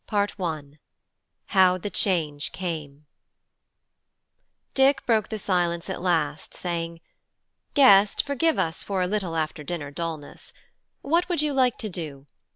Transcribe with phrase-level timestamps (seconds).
[0.09, 0.79] CHAPTER XVII:
[1.49, 3.05] HOW THE CHANGE CAME
[4.73, 7.01] Dick broke the silence at last, saying:
[7.75, 10.53] "Guest, forgive us for a little after dinner dulness.
[11.03, 12.25] What would you like to do?